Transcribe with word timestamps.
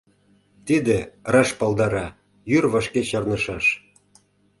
Тиде 0.67 0.97
раш 1.33 1.49
палдара: 1.59 2.07
йӱр 2.49 2.65
вашке 2.73 3.01
чарнышаш. 3.09 3.65